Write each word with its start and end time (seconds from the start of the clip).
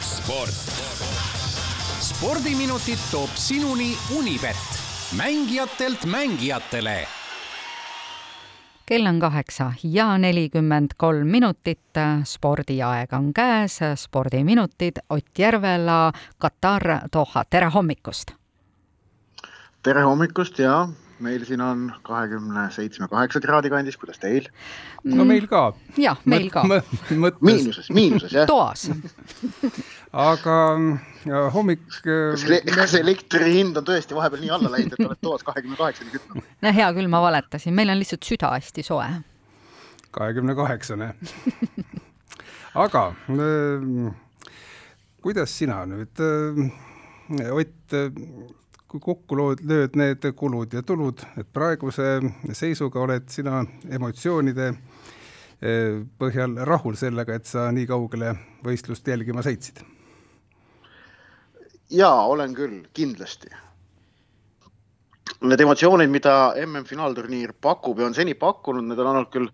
sport. 0.00 0.50
spordiminutid 2.00 2.98
toob 3.10 3.30
sinuni 3.34 3.98
Unibet, 4.18 4.56
mängijatelt 5.16 6.04
mängijatele 6.04 7.06
kell 8.88 9.06
on 9.06 9.20
kaheksa 9.20 9.72
ja 9.84 10.18
nelikümmend 10.18 10.86
kolm 10.96 11.26
minutit. 11.26 11.80
spordiaeg 12.24 13.12
on 13.12 13.34
käes, 13.34 13.78
spordiminutid, 13.94 14.96
Ott 15.10 15.38
Järvela, 15.38 16.12
Katar, 16.38 16.82
Doha, 17.12 17.44
tere 17.50 17.66
hommikust! 17.66 18.32
tere 19.82 20.02
hommikust 20.02 20.58
ja 20.58 20.88
meil 21.24 21.44
siin 21.48 21.60
on 21.64 21.84
kahekümne 22.06 22.68
seitsme, 22.74 23.08
kaheksa 23.10 23.40
kraadi 23.42 23.70
kandis, 23.72 23.96
kuidas 24.00 24.20
teil? 24.22 24.48
no 25.04 25.26
meil 25.28 25.46
ka. 25.50 25.72
jah, 25.98 26.18
meil 26.24 26.48
ka. 26.52 26.64
miinuses, 27.40 27.90
miinuses 27.94 28.34
jah? 28.34 28.46
toas 28.48 28.88
aga 30.12 30.58
hommik. 31.54 31.82
kas, 32.04 32.44
kas 32.74 32.94
elektri 32.98 33.58
hind 33.58 33.78
on 33.78 33.86
tõesti 33.88 34.16
vahepeal 34.16 34.44
nii 34.44 34.52
alla 34.58 34.72
läinud, 34.74 34.94
et 34.96 35.06
oled 35.06 35.22
toas 35.24 35.44
kahekümne 35.46 35.78
kaheksani 35.78 36.14
kütnud? 36.14 36.52
no 36.64 36.74
hea 36.74 36.90
küll, 36.96 37.10
ma 37.10 37.22
valetasin, 37.24 37.76
meil 37.76 37.92
on 37.92 38.00
lihtsalt 38.00 38.26
süda 38.28 38.52
hästi 38.56 38.86
soe. 38.86 39.08
kahekümne 40.10 40.56
kaheksane. 40.58 41.12
aga 42.86 43.08
äh, 43.34 44.12
kuidas 45.24 45.58
sina 45.58 45.84
nüüd 45.88 46.22
äh,, 46.22 46.70
Ott 47.28 47.92
äh,, 47.92 48.08
kui 48.88 49.02
kokku 49.04 49.36
lood, 49.36 49.60
lööd 49.68 49.98
need 50.00 50.24
kulud 50.36 50.72
ja 50.72 50.82
tulud, 50.82 51.20
et 51.36 51.48
praeguse 51.52 52.18
seisuga 52.56 53.02
oled 53.04 53.28
sina 53.28 53.60
emotsioonide 53.90 54.70
äh, 54.72 56.00
põhjal 56.18 56.56
rahul 56.68 56.96
sellega, 56.96 57.36
et 57.36 57.46
sa 57.46 57.68
nii 57.74 57.86
kaugele 57.90 58.32
võistlust 58.64 59.08
jälgima 59.08 59.44
sõitsid? 59.44 59.84
jaa, 61.90 62.26
olen 62.26 62.54
küll, 62.54 62.82
kindlasti. 62.92 63.50
Need 65.48 65.60
emotsioonid, 65.62 66.10
mida 66.10 66.34
MM-finaalturniir 66.64 67.54
pakub 67.62 68.00
ja 68.00 68.08
on 68.08 68.16
seni 68.16 68.34
pakkunud, 68.34 68.84
need 68.88 68.98
on 68.98 69.10
olnud 69.12 69.30
küll, 69.32 69.48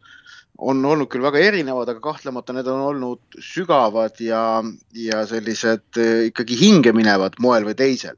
on 0.58 0.80
olnud 0.86 1.10
küll 1.12 1.24
väga 1.26 1.42
erinevad, 1.44 1.90
aga 1.92 2.00
kahtlemata 2.02 2.54
need 2.56 2.70
on 2.70 2.80
olnud 2.88 3.38
sügavad 3.42 4.18
ja, 4.22 4.62
ja 4.96 5.22
sellised 5.28 6.00
eh, 6.00 6.26
ikkagi 6.30 6.58
hingeminevad 6.58 7.38
moel 7.42 7.68
või 7.68 7.76
teisel 7.78 8.16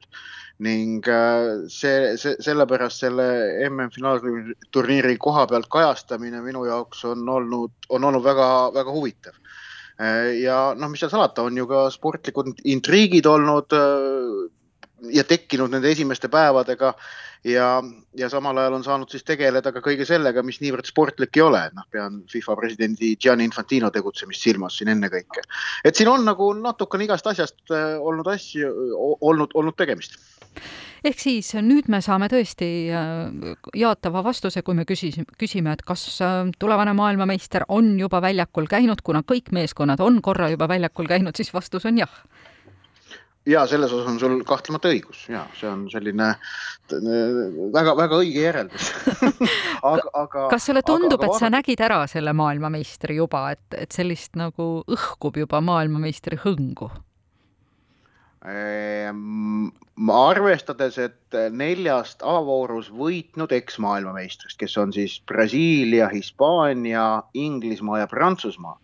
ning 0.65 1.05
eh, 1.05 1.67
see, 1.69 2.15
see, 2.17 2.37
sellepärast 2.41 3.03
selle 3.03 3.27
MM-finaalturniiri 3.67 5.17
koha 5.21 5.45
pealt 5.49 5.69
kajastamine 5.73 6.41
minu 6.45 6.65
jaoks 6.65 7.03
on 7.09 7.27
olnud, 7.29 7.75
on 7.93 8.07
olnud 8.09 8.25
väga-väga 8.25 8.95
huvitav. 8.95 9.37
Äh, 10.01 10.33
ja 10.41 10.73
noh, 10.77 10.89
mis 10.89 11.03
seal 11.03 11.13
salata, 11.13 11.45
on 11.45 11.57
ju 11.57 11.67
ka 11.69 11.87
sportlikud 11.93 12.65
intriigid 12.65 13.29
olnud 13.29 13.77
äh, 13.77 14.49
ja 15.13 15.25
tekkinud 15.27 15.73
nende 15.73 15.93
esimeste 15.93 16.29
päevadega 16.33 16.95
ja, 17.43 17.83
ja 18.17 18.29
samal 18.29 18.57
ajal 18.57 18.77
on 18.79 18.83
saanud 18.85 19.11
siis 19.11 19.25
tegeleda 19.27 19.71
ka 19.75 19.81
kõige 19.85 20.05
sellega, 20.07 20.43
mis 20.45 20.59
niivõrd 20.63 20.89
sportlik 20.89 21.37
ei 21.37 21.45
ole, 21.45 21.61
noh, 21.75 21.85
pean 21.91 22.21
FIFA 22.31 22.55
presidendi 22.59 23.15
Gianni 23.21 23.47
Infantino 23.47 23.91
tegutsemist 23.93 24.43
silmas 24.43 24.77
siin 24.77 24.91
ennekõike. 24.93 25.45
et 25.85 25.95
siin 25.95 26.09
on 26.11 26.25
nagu 26.25 26.51
natukene 26.57 27.07
igast 27.07 27.27
asjast 27.27 27.71
äh, 27.71 27.95
olnud 27.99 28.27
asju, 28.33 28.73
olnud, 29.21 29.53
olnud 29.53 29.77
tegemist. 29.77 30.17
Ehk 31.05 31.19
siis 31.21 31.51
nüüd 31.61 31.87
me 31.93 32.01
saame 32.01 32.27
tõesti 32.31 32.67
äh, 32.89 33.53
jaatava 33.77 34.23
vastuse, 34.25 34.63
kui 34.65 34.75
me 34.75 34.85
küsisime, 34.89 35.27
küsime, 35.39 35.77
et 35.77 35.85
kas 35.85 36.03
äh, 36.25 36.39
tulevane 36.59 36.95
maailmameister 36.97 37.67
on 37.69 37.93
juba 37.99 38.21
väljakul 38.21 38.67
käinud, 38.67 39.03
kuna 39.05 39.21
kõik 39.27 39.53
meeskonnad 39.53 40.01
on 40.03 40.21
korra 40.25 40.49
juba 40.53 40.67
väljakul 40.67 41.07
käinud, 41.07 41.37
siis 41.37 41.53
vastus 41.53 41.85
on 41.85 42.01
jah 42.01 42.21
ja 43.47 43.63
selles 43.67 43.93
osas 43.93 44.09
on 44.11 44.19
sul 44.19 44.37
kahtlemata 44.47 44.91
õigus 44.91 45.23
ja 45.31 45.45
see 45.57 45.69
on 45.69 45.85
selline 45.91 46.33
väga-väga 47.73 48.19
õige 48.21 48.43
järeldus 48.43 48.91
aga, 49.91 50.07
aga. 50.13 50.45
kas 50.51 50.69
sulle 50.69 50.83
tundub, 50.87 51.23
et 51.23 51.35
sa 51.39 51.51
nägid 51.53 51.81
ära 51.83 52.03
selle 52.11 52.33
maailmameistri 52.37 53.19
juba, 53.19 53.47
et, 53.55 53.65
et 53.77 53.95
sellist 53.95 54.37
nagu 54.39 54.69
õhkub 54.85 55.39
juba 55.43 55.61
maailmameistri 55.63 56.39
hõngu? 56.43 56.89
Ehm, 58.47 59.67
arvestades, 60.13 60.99
et 61.01 61.37
neljast 61.51 62.21
avavoorus 62.23 62.91
võitnud 62.93 63.51
eksmaailmameistrist, 63.51 64.59
kes 64.61 64.77
on 64.79 64.93
siis 64.95 65.17
Brasiilia, 65.27 66.07
Hispaania, 66.13 67.23
Inglismaa 67.33 68.03
ja 68.03 68.07
Prantsusmaa, 68.07 68.77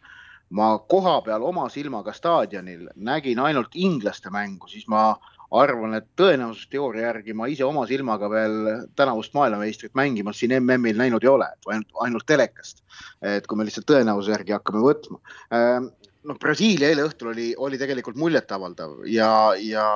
ma 0.54 0.74
kohapeal 0.90 1.44
oma 1.44 1.68
silmaga 1.74 2.14
staadionil 2.14 2.90
nägin 2.96 3.40
ainult 3.42 3.74
inglaste 3.76 4.30
mängu, 4.34 4.70
siis 4.70 4.86
ma 4.92 5.14
arvan, 5.54 5.94
et 5.98 6.06
tõenäosusteooria 6.18 7.08
järgi 7.08 7.36
ma 7.38 7.48
ise 7.52 7.66
oma 7.66 7.86
silmaga 7.90 8.30
veel 8.30 8.56
tänavust 8.98 9.36
maailmameistrit 9.38 9.94
mängimas 9.98 10.40
siin 10.42 10.56
MM-il 10.60 10.98
näinud 10.98 11.26
ei 11.26 11.30
ole, 11.30 11.50
ainult, 11.68 11.92
ainult 12.06 12.26
telekast. 12.30 12.82
et 13.22 13.48
kui 13.48 13.58
me 13.58 13.66
lihtsalt 13.68 13.90
tõenäosuse 13.90 14.34
järgi 14.34 14.56
hakkame 14.56 14.82
võtma 14.82 15.20
ehm, 15.54 15.92
noh, 16.30 16.40
Brasiilia 16.40 16.90
eile 16.90 17.06
õhtul 17.08 17.34
oli, 17.34 17.52
oli 17.58 17.80
tegelikult 17.82 18.18
muljetavaldav 18.20 19.04
ja, 19.10 19.30
ja 19.60 19.88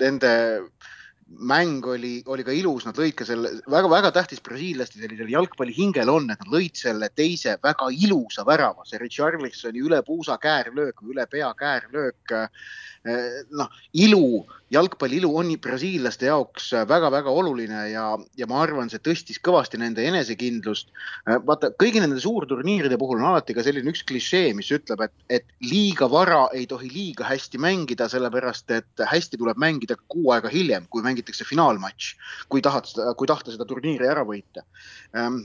nende 0.00 0.32
mäng 1.28 1.84
oli, 1.86 2.22
oli 2.26 2.44
ka 2.44 2.54
ilus, 2.56 2.86
nad 2.88 2.96
lõid 2.98 3.14
ka 3.18 3.26
selle 3.28 3.50
väga-väga 3.68 4.10
tähtis 4.16 4.40
brasiillaste 4.44 5.00
sellisel 5.00 5.28
jalgpalli 5.32 5.74
hingel 5.76 6.08
on, 6.12 6.30
et 6.32 6.40
nad 6.40 6.52
lõid 6.54 6.78
selle 6.80 7.10
teise 7.14 7.58
väga 7.62 7.90
ilusa 7.92 8.46
värava, 8.48 8.86
see 8.88 9.00
Richarlisoni 9.02 9.84
üle 9.84 10.00
puusa 10.06 10.38
käärlöök 10.40 11.02
või 11.02 11.16
üle 11.16 11.26
pea 11.30 11.52
käärlöök 11.58 12.38
noh, 13.54 13.68
ilu, 13.92 14.44
jalgpalli 14.74 15.18
ilu 15.20 15.30
on 15.38 15.50
brasiillaste 15.62 16.28
jaoks 16.28 16.70
väga-väga 16.88 17.30
oluline 17.30 17.84
ja, 17.90 18.04
ja 18.36 18.48
ma 18.50 18.60
arvan, 18.62 18.90
see 18.90 19.00
tõstis 19.04 19.40
kõvasti 19.44 19.80
nende 19.80 20.04
enesekindlust. 20.04 20.90
Vaata, 21.46 21.70
kõigi 21.80 22.02
nende 22.02 22.20
suurturniiride 22.20 22.98
puhul 23.00 23.22
on 23.22 23.30
alati 23.30 23.56
ka 23.56 23.64
selline 23.64 23.92
üks 23.92 24.04
klišee, 24.08 24.52
mis 24.58 24.70
ütleb, 24.74 25.06
et, 25.06 25.14
et 25.40 25.46
liiga 25.64 26.10
vara 26.10 26.46
ei 26.56 26.66
tohi 26.70 26.90
liiga 26.92 27.28
hästi 27.28 27.60
mängida, 27.62 28.10
sellepärast 28.12 28.74
et 28.76 29.06
hästi 29.12 29.40
tuleb 29.40 29.60
mängida 29.60 29.96
kuu 30.08 30.34
aega 30.34 30.52
hiljem, 30.52 30.88
kui 30.92 31.04
mängitakse 31.18 31.46
finaalmatš, 31.48 32.12
kui 32.48 32.62
tahad, 32.64 32.90
kui 33.18 33.26
tahta 33.26 33.54
seda 33.54 33.66
turniiri 33.68 34.06
ära 34.08 34.24
võita 34.28 34.64
ehm, 35.14 35.42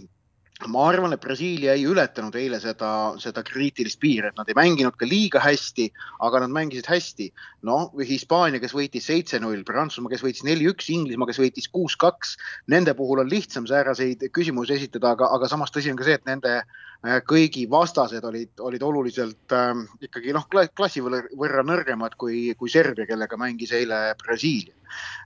ma 0.67 0.83
arvan, 0.87 1.13
et 1.13 1.21
Brasiilia 1.21 1.73
ei 1.75 1.85
ületanud 1.89 2.35
eile 2.37 2.59
seda, 2.61 2.89
seda 3.21 3.43
kriitilist 3.45 3.99
piiri, 3.99 4.29
et 4.29 4.37
nad 4.37 4.49
ei 4.49 4.57
mänginud 4.57 4.95
ka 4.99 5.07
liiga 5.07 5.41
hästi, 5.43 5.89
aga 6.23 6.43
nad 6.43 6.53
mängisid 6.53 6.87
hästi. 6.89 7.31
noh, 7.67 7.89
Hispaania, 8.07 8.59
kes 8.59 8.75
võitis 8.75 9.07
seitse-null, 9.09 9.63
Prantsusmaa, 9.67 10.11
kes 10.11 10.23
võitis 10.23 10.43
neli-üks, 10.47 10.89
Inglismaa, 10.93 11.27
kes 11.29 11.39
võitis 11.39 11.69
kuus-kaks. 11.71 12.35
Nende 12.71 12.93
puhul 12.97 13.23
on 13.23 13.31
lihtsam 13.31 13.67
sääraseid 13.67 14.27
küsimusi 14.35 14.75
esitada, 14.77 15.13
aga, 15.15 15.31
aga 15.35 15.49
samas 15.51 15.71
tõsi 15.71 15.91
on 15.91 15.99
ka 15.99 16.07
see, 16.07 16.19
et 16.19 16.27
nende 16.27 16.53
äh, 16.59 17.19
kõigi 17.27 17.65
vastased 17.71 18.23
olid, 18.27 18.53
olid 18.59 18.83
oluliselt 18.83 19.55
äh, 19.55 19.73
ikkagi 20.03 20.35
noh, 20.35 20.47
klassi 20.51 21.03
võrra 21.03 21.65
nõrgemad 21.65 22.17
kui, 22.19 22.51
kui 22.59 22.71
Serbia, 22.71 23.07
kellega 23.09 23.39
mängis 23.39 23.71
eile 23.75 24.05
Brasiilia. 24.21 24.72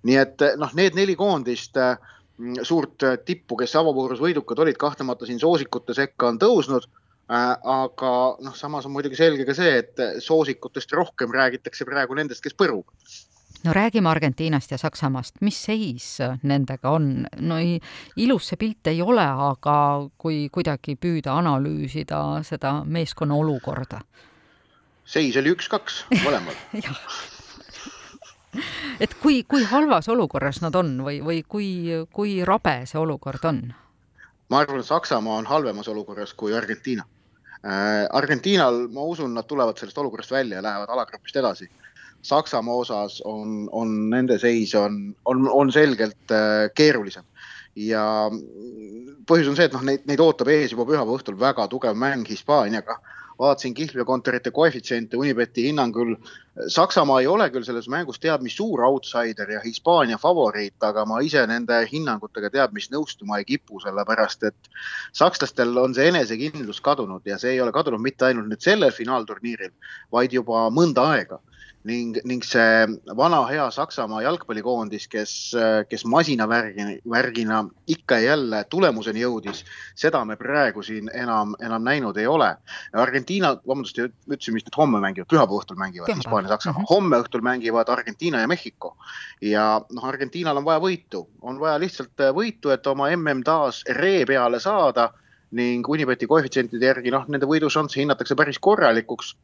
Nii 0.03 0.19
et 0.21 0.45
noh, 0.57 0.71
need 0.77 0.95
neli 0.95 1.15
koondist 1.15 1.77
Mm, 2.37 2.53
suurt 2.63 3.03
äh, 3.03 3.17
tippu, 3.25 3.57
kes 3.57 3.73
avavoorus 3.79 4.19
võidukad 4.21 4.59
olid, 4.61 4.77
kahtlemata 4.77 5.25
siin 5.25 5.39
soosikute 5.41 5.95
sekka 5.97 6.29
on 6.29 6.41
tõusnud. 6.41 6.85
Aga 7.27 8.09
noh, 8.39 8.53
samas 8.55 8.85
on 8.87 8.93
muidugi 8.93 9.17
selge 9.19 9.43
ka 9.43 9.51
see, 9.57 9.81
et 9.81 9.99
soosikutest 10.23 10.93
rohkem 10.95 11.33
räägitakse 11.35 11.83
praegu 11.83 12.15
nendest, 12.15 12.39
kes 12.45 12.55
põruvad 12.55 13.17
no 13.65 13.73
räägime 13.75 14.07
Argentiinast 14.07 14.71
ja 14.71 14.77
Saksamaast, 14.79 15.41
mis 15.43 15.57
seis 15.65 16.05
nendega 16.47 16.93
on? 16.93 17.25
no 17.41 17.57
ei, 17.59 17.81
ilus 18.15 18.47
see 18.47 18.59
pilt 18.61 18.87
ei 18.87 19.01
ole, 19.03 19.25
aga 19.25 19.75
kui 20.15 20.45
kuidagi 20.53 20.95
püüda 20.95 21.35
analüüsida 21.41 22.21
seda 22.47 22.77
meeskonna 22.85 23.35
olukorda. 23.35 23.99
seis 25.03 25.35
oli 25.41 25.51
üks-kaks 25.57 26.05
mõlemal 26.21 26.55
et 29.03 29.13
kui, 29.21 29.43
kui 29.43 29.65
halvas 29.67 30.09
olukorras 30.09 30.61
nad 30.63 30.75
on 30.75 30.95
või, 31.05 31.19
või 31.23 31.43
kui, 31.47 31.67
kui 32.13 32.39
rabe 32.45 32.79
see 32.85 32.99
olukord 32.99 33.45
on? 33.49 33.61
ma 34.49 34.63
arvan, 34.63 34.83
Saksamaa 34.83 35.41
on 35.41 35.49
halvemas 35.49 35.87
olukorras 35.87 36.33
kui 36.33 36.55
Argentiina 36.55 37.03
äh,. 37.65 38.07
Argentiinal, 38.13 38.87
ma 38.93 39.03
usun, 39.03 39.33
nad 39.33 39.47
tulevad 39.47 39.77
sellest 39.77 39.97
olukorrast 39.97 40.31
välja 40.31 40.57
ja 40.57 40.63
lähevad 40.63 40.89
alagrupist 40.89 41.35
edasi. 41.35 41.69
Saksamaa 42.21 42.75
osas 42.75 43.21
on, 43.25 43.69
on 43.71 44.09
nende 44.09 44.39
seis 44.39 44.75
on, 44.75 45.15
on, 45.25 45.49
on 45.51 45.71
selgelt 45.71 46.31
äh, 46.31 46.69
keerulisem 46.75 47.23
ja 47.77 48.03
põhjus 49.27 49.51
on 49.51 49.57
see, 49.57 49.67
et 49.69 49.75
noh, 49.75 49.83
neid, 49.85 50.05
neid 50.09 50.21
ootab 50.23 50.49
ees 50.49 50.73
juba 50.73 50.87
pühapäeva 50.87 51.17
õhtul 51.19 51.37
väga 51.39 51.67
tugev 51.69 51.97
mäng 51.99 52.25
Hispaaniaga 52.29 52.97
vaatasin 53.39 53.73
kihlveokontorite 53.73 54.51
koefitsiente 54.51 55.17
Unibeti 55.17 55.63
hinnangul. 55.63 56.15
Saksamaa 56.67 57.19
ei 57.21 57.27
ole 57.27 57.49
küll 57.53 57.63
selles 57.63 57.89
mängus 57.89 58.19
teab 58.19 58.41
mis 58.41 58.55
suur 58.57 58.81
outsider 58.85 59.51
ja 59.51 59.59
Hispaania 59.65 60.17
favoriit, 60.17 60.77
aga 60.81 61.05
ma 61.05 61.19
ise 61.21 61.43
nende 61.47 61.77
hinnangutega 61.91 62.49
teab 62.49 62.73
mis 62.73 62.89
nõustuma 62.93 63.37
ei 63.37 63.45
kipu, 63.45 63.81
sellepärast 63.83 64.47
et 64.49 64.71
sakslastel 65.13 65.77
on 65.77 65.93
see 65.93 66.09
enesekindlus 66.09 66.81
kadunud 66.81 67.25
ja 67.29 67.37
see 67.37 67.53
ei 67.53 67.61
ole 67.61 67.75
kadunud 67.75 68.01
mitte 68.01 68.25
ainult 68.25 68.49
nüüd 68.49 68.65
sellel 68.65 68.95
finaalturniiril, 68.95 69.75
vaid 70.11 70.33
juba 70.33 70.65
mõnda 70.73 71.05
aega 71.13 71.41
ning, 71.87 72.17
ning 72.27 72.43
see 72.43 73.15
vana 73.17 73.39
hea 73.49 73.65
Saksamaa 73.71 74.21
jalgpallikoondis, 74.25 75.07
kes, 75.11 75.33
kes 75.89 76.05
masinavärgi, 76.09 76.87
värgina 77.09 77.61
ikka 77.87 78.19
ja 78.19 78.33
jälle 78.33 78.63
tulemuseni 78.69 79.23
jõudis, 79.23 79.63
seda 79.95 80.23
me 80.27 80.37
praegu 80.39 80.83
siin 80.83 81.09
enam, 81.13 81.55
enam 81.63 81.85
näinud 81.87 82.17
ei 82.19 82.27
ole. 82.27 82.49
Argentiina, 83.05 83.53
vabandust, 83.67 84.01
ütlesime 84.03 84.59
vist, 84.59 84.71
et 84.71 84.79
homme 84.79 85.01
mängivad, 85.03 85.29
pühapäeva 85.31 85.61
õhtul 85.61 85.79
mängivad 85.79 86.11
Hispaania, 86.13 86.51
Saksamaa 86.53 86.79
mm, 86.79 86.83
-hmm. 86.83 86.95
homme 86.95 87.21
õhtul 87.23 87.45
mängivad 87.45 87.93
Argentiina 87.93 88.43
ja 88.43 88.47
Mehhiko. 88.47 88.95
ja 89.41 89.81
noh, 89.91 90.05
Argentiinal 90.05 90.57
on 90.57 90.65
vaja 90.65 90.79
võitu, 90.83 91.27
on 91.41 91.59
vaja 91.59 91.79
lihtsalt 91.79 92.27
võitu, 92.35 92.73
et 92.73 92.87
oma 92.87 93.09
mm 93.09 93.43
taas 93.43 93.83
ree 93.87 94.25
peale 94.25 94.59
saada 94.59 95.11
ning 95.51 95.87
Unibeti 95.89 96.27
koefitsientide 96.27 96.85
järgi 96.85 97.11
noh, 97.11 97.27
nende 97.27 97.47
võidušanssi 97.47 98.01
hinnatakse 98.01 98.35
päris 98.35 98.59
korralikuks 98.59 99.35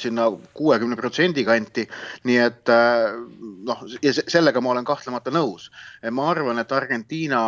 sinna 0.00 0.28
kuuekümne 0.54 0.96
protsendi 0.96 1.44
kanti. 1.44 1.88
nii 2.24 2.38
et 2.38 2.72
äh, 2.72 3.18
noh, 3.64 3.84
ja 4.02 4.14
sellega 4.16 4.60
ma 4.60 4.74
olen 4.74 4.84
kahtlemata 4.84 5.30
nõus. 5.34 5.70
ma 6.10 6.30
arvan, 6.30 6.58
et 6.58 6.72
Argentiina 6.72 7.42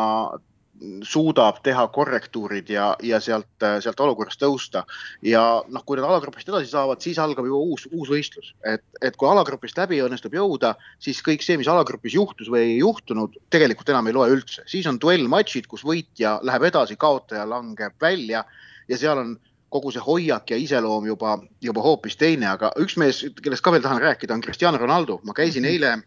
suudab 1.06 1.62
teha 1.64 1.86
korrektuurid 1.92 2.68
ja, 2.70 2.88
ja 3.02 3.20
sealt, 3.22 3.48
äh, 3.64 3.78
sealt 3.84 4.00
olukorrast 4.00 4.40
tõusta. 4.42 4.84
ja 5.24 5.42
noh, 5.68 5.84
kui 5.86 5.96
nad 5.96 6.06
alagrupist 6.08 6.48
edasi 6.50 6.70
saavad, 6.70 7.00
siis 7.02 7.18
algab 7.22 7.48
juba 7.48 7.60
uus, 7.72 7.86
uus 7.92 8.10
võistlus, 8.12 8.52
et, 8.66 8.84
et 9.02 9.16
kui 9.16 9.28
alagrupist 9.30 9.78
läbi 9.78 10.02
õnnestub 10.04 10.36
jõuda, 10.36 10.74
siis 11.02 11.22
kõik 11.24 11.44
see, 11.44 11.56
mis 11.60 11.70
alagrupis 11.72 12.16
juhtus 12.16 12.50
või 12.52 12.62
ei 12.66 12.78
juhtunud, 12.78 13.38
tegelikult 13.52 13.92
enam 13.92 14.10
ei 14.10 14.16
loe 14.16 14.30
üldse, 14.36 14.64
siis 14.70 14.88
on 14.90 15.00
duellmatšid, 15.02 15.68
kus 15.70 15.84
võitja 15.86 16.38
läheb 16.46 16.68
edasi, 16.70 16.98
kaotaja 17.00 17.46
langeb 17.48 17.96
välja 18.02 18.44
ja 18.88 19.00
seal 19.00 19.22
on 19.22 19.36
kogu 19.76 19.92
see 19.94 20.02
hoiak 20.02 20.50
ja 20.50 20.58
iseloom 20.60 21.06
juba, 21.12 21.38
juba 21.62 21.84
hoopis 21.84 22.16
teine, 22.20 22.48
aga 22.50 22.72
üks 22.82 22.96
mees, 23.00 23.22
kellest 23.42 23.64
ka 23.64 23.74
veel 23.74 23.84
tahan 23.84 24.02
rääkida, 24.02 24.34
on 24.34 24.44
Cristiano 24.44 24.80
Ronaldo. 24.82 25.20
ma 25.22 25.36
käisin 25.36 25.64
-hmm. 25.64 25.72
eile 25.72 25.98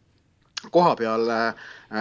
koha 0.72 0.96
peal 0.96 1.30
äh, 1.30 1.54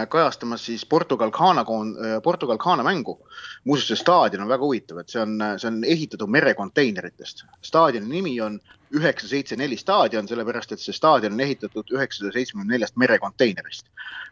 kajastamas 0.09 0.65
siis 0.65 0.85
Portugal 0.85 1.31
Ghana, 1.31 1.61
äh, 1.61 2.21
Portugal 2.23 2.57
Ghana 2.57 2.83
mängu. 2.83 3.27
muuseas, 3.63 3.87
see 3.87 3.95
staadion 3.95 4.43
on 4.43 4.49
väga 4.49 4.63
huvitav, 4.63 4.99
et 4.99 5.09
see 5.09 5.21
on, 5.21 5.39
see 5.57 5.67
on 5.67 5.83
ehitatud 5.83 6.29
merekonteineritest. 6.29 7.45
staadioni 7.61 8.07
nimi 8.09 8.41
on 8.41 8.59
üheksa, 8.95 9.27
seitse, 9.27 9.55
neli 9.55 9.77
staadion, 9.77 10.27
sellepärast 10.27 10.71
et 10.71 10.79
see 10.79 10.93
staadion 10.93 11.33
on 11.33 11.39
ehitatud 11.39 11.95
üheksasada 11.95 12.33
seitsmekümne 12.33 12.73
neljast 12.73 12.97
merekonteinerist. 12.97 13.85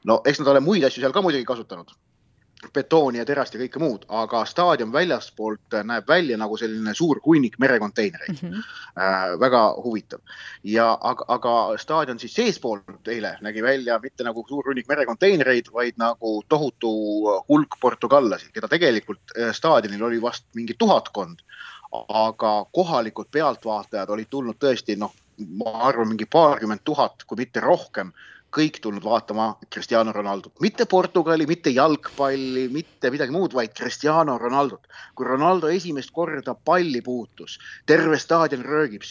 no 0.03 0.21
eks 0.25 0.39
nad 0.39 0.47
ole 0.47 0.59
muid 0.59 0.83
asju 0.83 1.01
seal 1.01 1.15
ka 1.15 1.21
muidugi 1.21 1.45
kasutanud 1.45 1.95
betooni 2.77 3.21
ja 3.21 3.25
terast 3.25 3.55
ja 3.55 3.61
kõike 3.61 3.81
muud, 3.81 4.05
aga 4.21 4.43
staadion 4.49 4.91
väljaspoolt 4.93 5.77
näeb 5.87 6.07
välja 6.09 6.37
nagu 6.39 6.57
selline 6.59 6.93
suur 6.97 7.21
hunnik 7.25 7.57
merekonteinereid 7.63 8.41
mm. 8.41 8.51
-hmm. 8.51 8.75
Äh, 8.97 9.39
väga 9.39 9.61
huvitav 9.83 10.19
ja 10.63 10.87
aga, 11.09 11.25
aga 11.27 11.53
staadion 11.77 12.19
siis 12.19 12.33
seestpoolt 12.33 13.11
eile 13.13 13.35
nägi 13.45 13.63
välja 13.63 13.99
mitte 14.03 14.25
nagu 14.25 14.45
suur 14.49 14.71
hunnik 14.71 14.87
merekonteinereid, 14.89 15.69
vaid 15.73 15.97
nagu 16.01 16.41
tohutu 16.49 16.91
hulk 17.49 17.77
portugallasi, 17.81 18.49
keda 18.53 18.67
tegelikult 18.67 19.37
äh, 19.37 19.53
staadionil 19.53 20.03
oli 20.03 20.21
vast 20.21 20.45
mingi 20.55 20.75
tuhatkond. 20.77 21.39
aga 22.09 22.65
kohalikud 22.75 23.29
pealtvaatajad 23.31 24.09
olid 24.11 24.27
tulnud 24.29 24.57
tõesti 24.59 24.97
noh, 24.99 25.13
ma 25.61 25.71
arvan, 25.87 26.09
mingi 26.09 26.25
paarkümmend 26.25 26.81
tuhat, 26.83 27.23
kui 27.27 27.37
mitte 27.39 27.61
rohkem 27.63 28.11
kõik 28.53 28.79
tulnud 28.81 29.03
vaatama 29.03 29.47
Cristiano 29.73 30.13
Ronaldot, 30.15 30.53
mitte 30.63 30.85
Portugali, 30.89 31.45
mitte 31.47 31.71
jalgpalli, 31.75 32.67
mitte 32.71 33.11
midagi 33.11 33.33
muud, 33.35 33.53
vaid 33.53 33.73
Cristiano 33.75 34.37
Ronaldot. 34.39 34.87
kui 35.15 35.25
Ronaldo 35.25 35.67
esimest 35.67 36.11
korda 36.13 36.55
palli 36.55 37.01
puutus, 37.01 37.57
terve 37.85 38.17
staadion 38.19 38.63
röögib, 38.63 39.03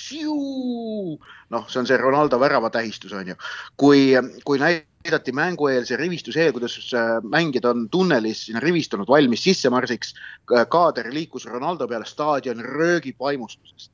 noh, 1.51 1.69
see 1.69 1.81
on 1.81 1.87
see 1.87 1.97
Ronaldo 1.97 2.41
väravatähistus 2.41 3.13
on 3.13 3.29
ju. 3.29 3.35
kui, 3.77 4.15
kui 4.45 4.59
näidati 4.59 5.33
mängueelse 5.33 5.97
rivistuse 5.97 6.43
eel, 6.43 6.53
kuidas 6.53 6.79
äh, 6.95 7.21
mängijad 7.23 7.65
on 7.65 7.89
tunnelis 7.91 8.47
sinna 8.47 8.61
rivistunud, 8.61 9.09
valmis 9.09 9.45
sissemarsiks, 9.45 10.15
kaader 10.69 11.13
liikus 11.13 11.47
Ronaldo 11.47 11.89
peale, 11.89 12.05
staadion 12.05 12.65
röögib 12.65 13.21
vaimustusest 13.21 13.93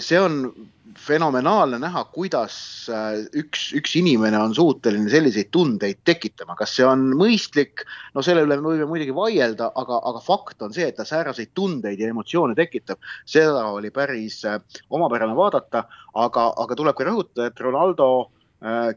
see 0.00 0.18
on 0.20 0.52
fenomenaalne 0.98 1.78
näha, 1.78 2.02
kuidas 2.14 2.54
äh, 2.90 3.20
üks, 3.36 3.70
üks 3.76 3.94
inimene 4.00 4.38
on 4.40 4.54
suuteline 4.56 5.10
selliseid 5.12 5.50
tundeid 5.54 6.00
tekitama, 6.08 6.56
kas 6.58 6.74
see 6.76 6.86
on 6.86 7.10
mõistlik, 7.18 7.84
no 8.16 8.24
selle 8.26 8.42
üle 8.46 8.58
me 8.58 8.72
võime 8.72 8.88
muidugi 8.90 9.14
vaielda, 9.14 9.70
aga, 9.78 10.00
aga 10.10 10.22
fakt 10.24 10.64
on 10.66 10.74
see, 10.74 10.88
et 10.90 10.98
ta 10.98 11.06
sääraseid 11.08 11.52
tundeid 11.54 12.00
ja 12.00 12.10
emotsioone 12.10 12.56
tekitab. 12.58 12.98
seda 13.28 13.68
oli 13.70 13.92
päris 13.94 14.42
äh, 14.48 14.58
omapärane 14.90 15.36
vaadata, 15.36 15.86
aga, 16.14 16.50
aga 16.64 16.78
tuleb 16.82 16.98
ka 16.98 17.08
rõhutada, 17.10 17.50
et 17.50 17.64
Ronaldo 17.64 18.10
Äh, 18.20 18.39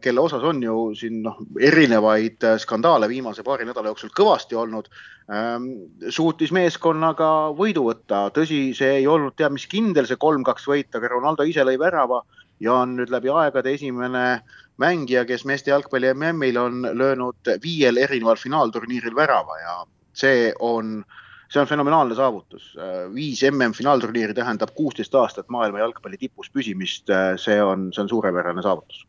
kelle 0.01 0.19
osas 0.19 0.43
on 0.43 0.59
ju 0.63 0.75
siin 0.95 1.21
noh, 1.23 1.37
erinevaid 1.59 2.43
äh, 2.43 2.57
skandaale 2.59 3.07
viimase 3.07 3.45
paari 3.47 3.63
nädala 3.63 3.93
jooksul 3.93 4.11
kõvasti 4.11 4.57
olnud, 4.59 4.89
ähm, 5.31 5.69
suutis 6.11 6.51
meeskonnaga 6.51 7.29
võidu 7.55 7.85
võtta. 7.87 8.25
tõsi, 8.35 8.73
see 8.75 8.97
ei 8.99 9.07
olnud 9.07 9.37
teab 9.39 9.55
mis 9.55 9.67
kindel, 9.71 10.07
see 10.09 10.19
kolm-kaks 10.19 10.67
võit, 10.67 10.91
aga 10.95 11.13
Ronaldo 11.15 11.47
ise 11.47 11.63
lõi 11.63 11.77
värava 11.79 12.19
ja 12.59 12.75
on 12.81 12.97
nüüd 12.99 13.11
läbi 13.13 13.31
aegade 13.31 13.71
esimene 13.71 14.43
mängija, 14.83 15.23
kes 15.25 15.45
meeste 15.47 15.71
jalgpalli 15.71 16.11
MM-il 16.11 16.59
on 16.59 16.83
löönud 16.99 17.55
viiel 17.63 17.97
erineval 18.03 18.35
finaalturniiril 18.41 19.15
värava 19.15 19.59
ja 19.61 19.77
see 20.13 20.51
on 20.59 21.05
see 21.53 21.61
on 21.61 21.69
fenomenaalne 21.69 22.15
saavutus. 22.17 22.71
Äh, 22.77 23.07
viis 23.13 23.43
MM-finaalturniiri 23.49 24.33
tähendab 24.33 24.73
kuusteist 24.75 25.15
aastat 25.15 25.49
maailma 25.53 25.83
jalgpalli 25.83 26.17
tipus 26.17 26.49
püsimist. 26.51 27.11
see 27.37 27.59
on, 27.63 27.91
see 27.93 28.01
on 28.01 28.09
suurepärane 28.09 28.61
saavutus 28.65 29.05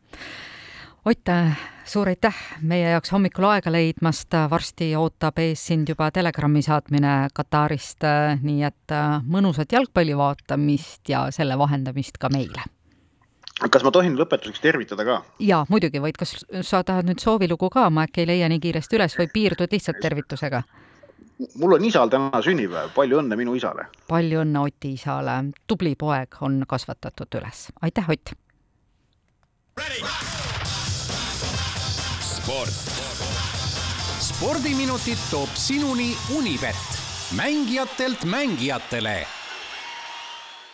Ott, 1.05 1.29
suur 1.85 2.09
aitäh 2.09 2.35
meie 2.65 2.87
jaoks 2.89 3.11
hommikul 3.13 3.45
aega 3.45 3.69
leidmast, 3.69 4.33
varsti 4.49 4.87
ootab 4.97 5.37
ees 5.37 5.61
sind 5.67 5.89
juba 5.91 6.07
telegrammi 6.11 6.63
saatmine 6.65 7.11
Katarist, 7.33 8.07
nii 8.41 8.63
et 8.65 8.93
äh, 8.95 9.19
mõnusat 9.21 9.75
jalgpalli 9.77 10.15
vaatamist 10.17 11.11
ja 11.13 11.27
selle 11.29 11.59
vahendamist 11.61 12.17
ka 12.17 12.31
meile. 12.33 12.65
kas 13.69 13.85
ma 13.85 13.91
tohin 13.91 14.17
lõpetuseks 14.17 14.63
tervitada 14.65 15.05
ka? 15.05 15.19
jaa, 15.39 15.61
muidugi 15.69 16.01
võid, 16.01 16.17
kas 16.17 16.39
sa 16.61 16.81
tahad 16.83 17.05
nüüd 17.05 17.21
soovilugu 17.21 17.69
ka, 17.69 17.85
ma 17.89 18.07
äkki 18.09 18.25
ei 18.25 18.31
leia 18.33 18.49
nii 18.49 18.63
kiiresti 18.65 18.97
üles 18.97 19.19
või 19.19 19.29
piirdud 19.33 19.77
lihtsalt 19.77 20.01
tervitusega? 20.01 20.63
Mul 21.55 21.77
on 21.77 21.85
isal 21.85 22.09
täna 22.09 22.41
sünnipäev, 22.41 22.93
palju 22.95 23.19
õnne 23.21 23.37
minu 23.39 23.55
isale! 23.55 23.87
palju 24.07 24.41
õnne 24.43 24.65
Oti 24.67 24.95
isale, 24.95 25.37
tubli 25.67 25.95
poeg 25.95 26.41
on 26.41 26.63
kasvatatud 26.67 27.39
üles, 27.41 27.69
aitäh, 27.81 28.09
Ott! 28.09 28.33
sport. 32.21 32.83
spordiminutid 34.21 35.19
toob 35.31 35.49
sinuni 35.59 36.13
Unibet, 36.37 36.99
mängijatelt 37.35 38.23
mängijatele 38.25 39.25